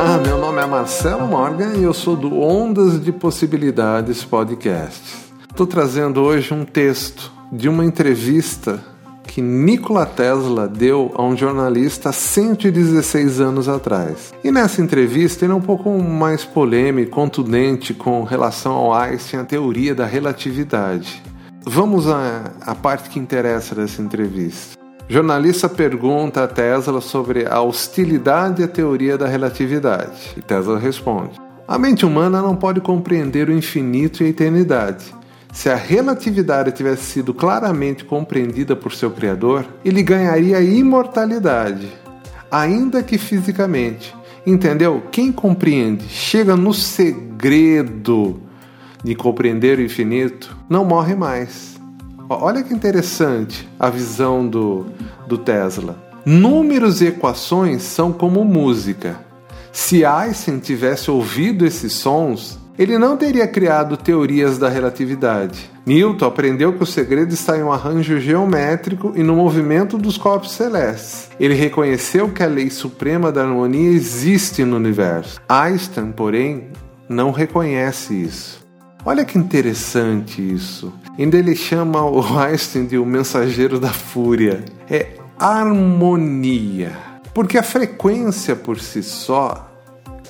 [0.00, 5.02] Olá, meu nome é Marcelo Morgan e eu sou do Ondas de Possibilidades Podcast.
[5.50, 8.80] Estou trazendo hoje um texto de uma entrevista
[9.24, 14.32] que Nikola Tesla deu a um jornalista 116 anos atrás.
[14.44, 19.44] E nessa entrevista ele é um pouco mais polêmico, contundente com relação ao Einstein, a
[19.44, 21.20] teoria da relatividade.
[21.66, 24.77] Vamos à, à parte que interessa dessa entrevista.
[25.10, 30.34] Jornalista pergunta a Tesla sobre a hostilidade à teoria da relatividade.
[30.36, 35.06] E Tesla responde: A mente humana não pode compreender o infinito e a eternidade.
[35.50, 41.88] Se a relatividade tivesse sido claramente compreendida por seu Criador, ele ganharia imortalidade,
[42.50, 44.14] ainda que fisicamente.
[44.46, 45.02] Entendeu?
[45.10, 48.42] Quem compreende, chega no segredo
[49.02, 51.78] de compreender o infinito, não morre mais.
[52.30, 54.86] Olha que interessante a visão do,
[55.26, 55.96] do Tesla.
[56.26, 59.18] Números e equações são como música.
[59.72, 65.70] Se Einstein tivesse ouvido esses sons, ele não teria criado teorias da relatividade.
[65.86, 70.52] Newton aprendeu que o segredo está em um arranjo geométrico e no movimento dos corpos
[70.52, 71.30] celestes.
[71.40, 75.40] Ele reconheceu que a lei suprema da harmonia existe no universo.
[75.48, 76.68] Einstein, porém,
[77.08, 78.67] não reconhece isso.
[79.04, 80.92] Olha que interessante isso.
[81.18, 84.64] Ainda ele chama o Einstein de o mensageiro da fúria.
[84.90, 86.92] É harmonia.
[87.32, 89.68] Porque a frequência por si só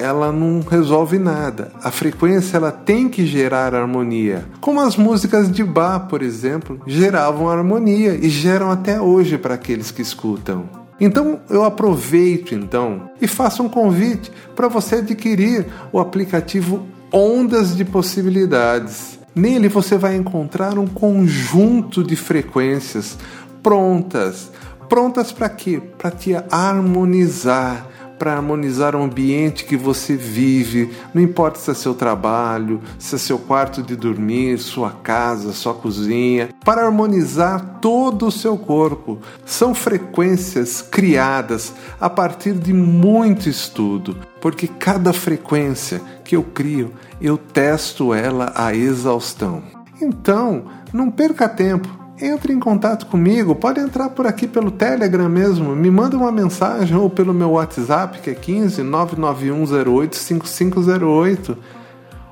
[0.00, 1.72] ela não resolve nada.
[1.82, 4.44] A frequência ela tem que gerar harmonia.
[4.60, 9.90] Como as músicas de Bach, por exemplo, geravam harmonia e geram até hoje para aqueles
[9.90, 10.68] que escutam.
[10.98, 17.84] Então eu aproveito então e faço um convite para você adquirir o aplicativo Ondas de
[17.84, 19.18] Possibilidades.
[19.34, 23.18] Nele você vai encontrar um conjunto de frequências
[23.62, 24.50] prontas.
[24.88, 25.80] Prontas para quê?
[25.98, 27.86] Para te harmonizar,
[28.20, 33.18] para harmonizar o ambiente que você vive, não importa se é seu trabalho, se é
[33.18, 39.18] seu quarto de dormir, sua casa, sua cozinha, para harmonizar todo o seu corpo.
[39.46, 46.92] São frequências criadas a partir de muito estudo, porque cada frequência que eu crio,
[47.22, 49.62] eu testo ela à exaustão.
[49.98, 51.88] Então, não perca tempo
[52.20, 56.96] entre em contato comigo, pode entrar por aqui pelo Telegram mesmo, me manda uma mensagem
[56.96, 61.58] ou pelo meu WhatsApp que é 15 99108 5508.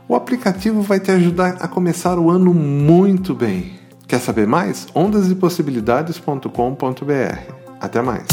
[0.09, 3.72] O aplicativo vai te ajudar a começar o ano muito bem.
[4.06, 4.87] Quer saber mais?
[4.94, 7.53] ondasdepossibilidades.com.br.
[7.81, 8.27] Até mais.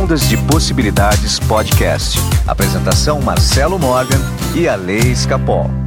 [0.00, 2.16] Ondas de Possibilidades Podcast.
[2.46, 4.20] Apresentação Marcelo Morgan
[4.54, 5.79] e a Lei Escapol.